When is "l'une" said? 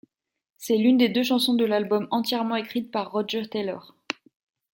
0.77-0.97